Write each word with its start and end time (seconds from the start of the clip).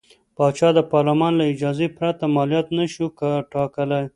پاچا 0.35 0.69
د 0.75 0.79
پارلمان 0.91 1.33
له 1.39 1.45
اجازې 1.53 1.87
پرته 1.97 2.23
مالیات 2.35 2.67
نه 2.77 2.85
شوای 2.93 3.35
ټاکلی. 3.53 4.03